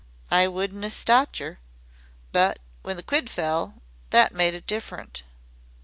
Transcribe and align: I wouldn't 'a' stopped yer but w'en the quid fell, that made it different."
I 0.31 0.47
wouldn't 0.47 0.83
'a' 0.83 0.89
stopped 0.89 1.39
yer 1.39 1.59
but 2.31 2.57
w'en 2.81 2.97
the 2.97 3.03
quid 3.03 3.29
fell, 3.29 3.83
that 4.09 4.33
made 4.33 4.55
it 4.55 4.65
different." 4.65 5.21